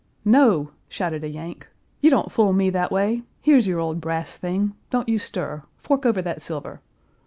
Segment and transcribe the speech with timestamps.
[0.25, 1.67] "No!" shouted a Yank,
[1.99, 6.07] "you don't fool me that way; here's your old brass thing; don't you stir; fork
[6.07, 6.81] over that silver."